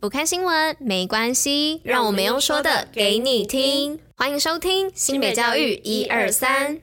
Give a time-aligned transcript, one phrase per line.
[0.00, 3.98] 不看新闻没关系，让我们用说的给你听。
[4.16, 6.78] 欢迎收听新北教育一二三。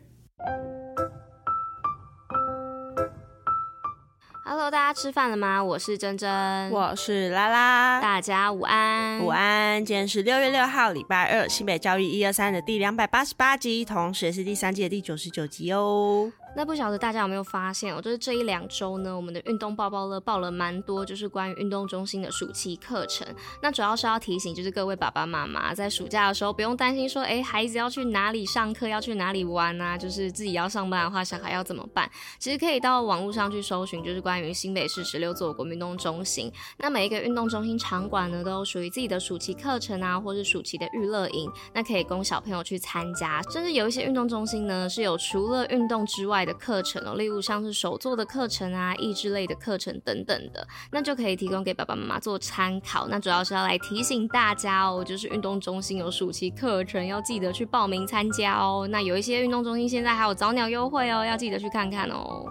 [4.44, 5.64] Hello，大家吃饭了吗？
[5.64, 9.86] 我是珍珍，我是拉拉，大家午安，午安。
[9.86, 16.30] 今天是六月六号，礼拜二，新北教育一二三的第两百八十八集，同时也是第三季的第九十九集哦。
[16.56, 23.28] 那不晓得大家有没有发现哦，就是这一两周呢，我们的运动包包乐报了蛮多，就是关于运动中心的暑期课程。
[23.62, 29.98] 那主要是要提醒，就是各位爸爸妈妈在暑假的时候不用担心说，哎，孩子要去哪里上课，要去哪里玩啊？
[29.98, 32.10] 就是自己要上班的话，小孩要怎么办？
[32.40, 36.50] 其实可以到网络上去搜寻，就是关于新北市十六座国民运动中心。
[36.78, 43.42] 那每一个运动中心场馆呢，都有属于自己的暑期课程啊，或是暑期的娱乐营，那可以供小朋友去参加。
[43.52, 47.16] 甚至有一些运动中心呢，是有除了运动之外的课程哦。
[47.16, 53.08] 例如像是手作的课程啊、益智类的课程等等的，那就可以提供给爸爸妈妈做参考。
[53.08, 58.88] 那主要是要来提醒大家哦，就是运动中心有暑期课程，要记得去报名参加哦。
[58.90, 62.46] 那有一些运动中心现在还有早鸟优惠哦，要记得去看看哦。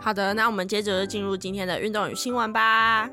[0.00, 3.08] 好的，那我们接着就进入今天的运动与新闻吧。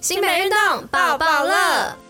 [0.00, 2.09] 新北运动抱抱乐。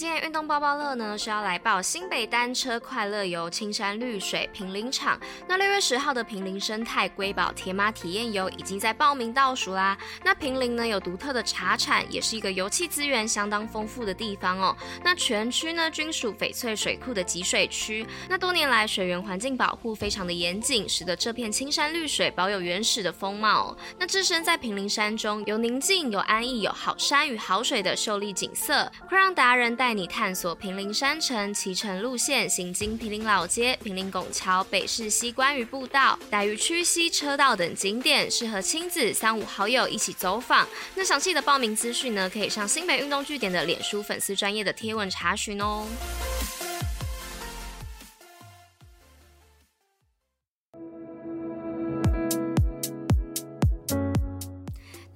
[0.00, 5.20] 今天运动包包乐呢，是要来报新北单车快乐游青山绿水平林场。
[5.46, 9.98] 那六月十号的平林生态瑰宝铁马体验游已经在报名倒数啦。
[10.24, 14.74] 那平林呢，有独特的茶产，也是一个油气资源相当丰富的地方哦。
[15.04, 18.06] 那全区呢均属翡翠水库的集水区。
[18.26, 23.76] 那多年来水源环境保护非常的严谨，使得这片青山绿水保有原始的风貌。
[23.98, 40.64] 那置身在平林山中，有宁静、有安逸、有好山与好水的秀丽景色，会让达人带带你探索平林山城骑乘路线，行经平林老街、平林拱桥、北势溪观鱼步道、逮鱼区西车道等景点，适合亲子三五好友一起走访。
[40.94, 45.84] 那详细的报名资讯呢，可以上新北运动据点的脸书粉丝专业的贴文查询哦。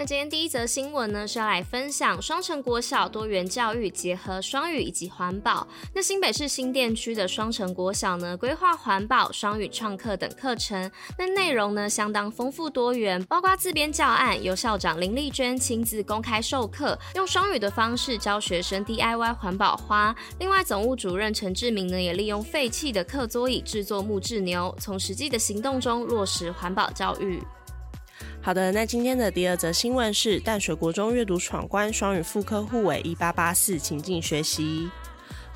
[0.06, 5.66] 今天第一则新闻呢，是要来分享双城国小多元教育结合双语以及环保。
[5.94, 10.90] 那新北市新店区的双城国小呢，规划环保、双语创客等课程。
[11.18, 20.14] 那内容呢，相当丰富多元，包括自编教案，由校长林丽娟亲自公开授课，用双语的方式教学生 DIY 环保花。
[20.38, 27.42] 另外，总务主任陈志明呢，也利用废弃的课桌椅制作木质牛，从实际的行动中落实环保教育。
[28.44, 34.90] 好的，那今天的第二则新闻是淡水国中阅读闯关双语复刻互为一八八四情境学习。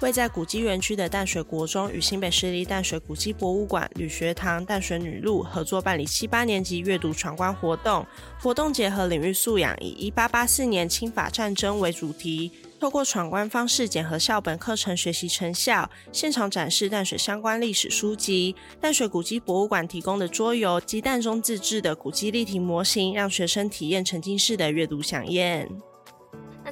[0.01, 8.07] 位在古迹园区的淡水国中与新北市立淡水古迹博物馆、旅学堂、淡水女路合作办理七八年级阅读闯关活动，
[8.41, 12.51] 活动结合领域素养，以一八八四年清法战争为主题。
[12.81, 25.69] 透过闯关方式检核校本课程学习成效，现场展示淡水相关历史书籍、淡水古迹博物馆提供的桌游及淡中自制的古迹立体模型，让学生体验沉浸式的阅读飨宴。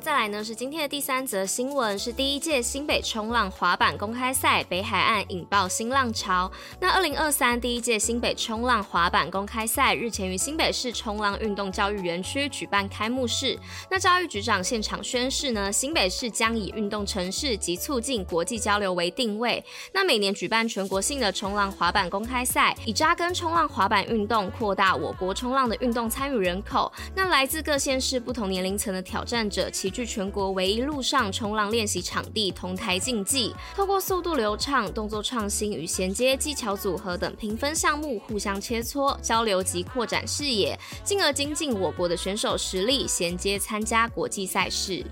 [0.07, 6.49] 再来呢，是今天的第三则新闻，是第一届新北冲浪滑板公开赛北海岸引爆新浪潮。
[6.79, 13.59] 那二零二三第一届新北冲浪滑板公开赛日前于新北市冲浪运动教育园区举办开幕式。
[13.91, 19.61] 那教育局长现场宣示呢，新北市将以运动城市及促进国际交流为定位。
[19.93, 26.93] 那每年举办全国性的冲浪滑板公开赛，以扎根冲浪滑板运动，扩大我国冲浪的运动参与人口。
[27.13, 45.03] 那来自各县市不同年龄层的挑战者，齐聚全国唯一陆上冲浪练习场地，同台竞技，透过速度流畅、动作创新与衔接技巧组合等评分项目，互相切磋、交流及扩展视野，进而精进我国的选手实力，衔接参加国际赛事。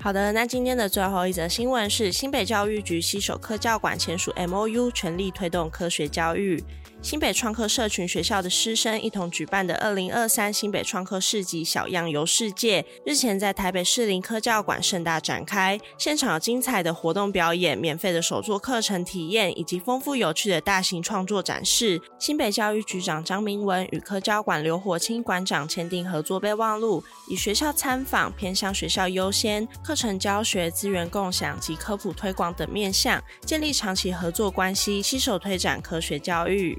[0.00, 6.60] 好的，那今天的最后一则新闻是新北教育局携手科教馆签署 MOU，全力推动科学教育。
[7.00, 15.78] 新北创客社群学校的师生一同举办的二零二三新北创客市集小样游世界，日前在台北士林科教馆盛大展开。
[15.96, 22.00] 现场有精彩的活动表演、免费的手作课程体验，以及丰富有趣的大型创作展示。
[22.18, 36.76] 新北教育局长张明文与科教馆刘火清馆长签订合作备忘录，以学校参访、偏向学校优先、课程教学、资源共享及科普推广等面向，建立长期合作关系，携手推展科学教育。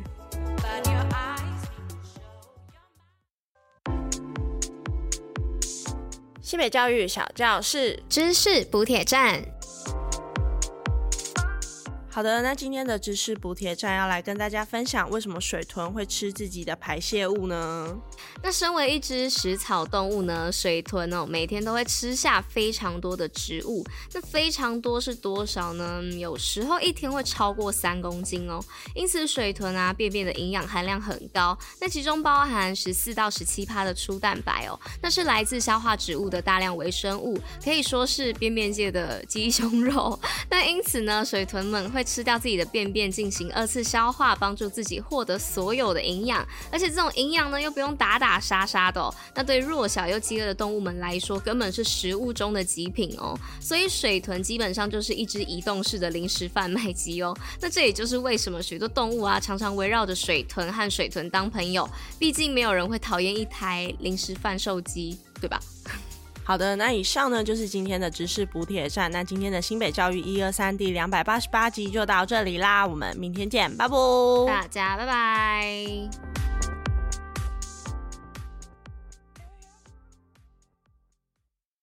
[6.50, 9.40] 新北教育小教室知识补铁站。
[12.20, 17.98] 好的，那今天的知识补帖站要来跟大家分享，为什么水豚会吃自己的排泄物呢？
[18.44, 23.86] 那身为一只食草动物呢，水豚哦，每天都会吃下非常多的植物。
[24.14, 26.04] 那非常多是多少呢？
[26.18, 28.60] 有时候一天会超过三公斤哦。
[28.94, 31.58] 因此，水豚啊，便便的营养含量很高。
[31.80, 40.20] 那其中包含十四到十七趴的粗蛋白哦，那是来自消化植物的大量微生物，可以说是便便界的鸡胸肉。
[40.52, 49.14] 那因此呢，水豚们会吃掉自己的便便进行二次消化，帮助自己获得所有的营养，而且这种营养呢又不用打打杀杀的。
[49.36, 53.38] 那对弱小又饥饿的动物们来说，根本是食物中的极品哦。
[53.62, 57.38] 所以水豚基本上就是一只移动式的零食贩卖机哦。
[57.62, 65.60] 那这也就是为什么许多动物啊常常围绕着水豚和水豚当朋友，毕竟没有人会讨厌一台零食贩售机，对吧？
[66.50, 69.12] 好的，那以上呢就是今天的知识补铁站。
[69.12, 73.96] 那今天的新北教育一二三第两百八十八集就到这里啦，我们明天见，拜拜，
[74.48, 76.29] 大家拜拜。